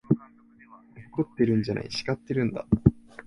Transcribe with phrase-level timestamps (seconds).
[1.11, 2.65] 怒ってるんじゃない、叱ってるんだ。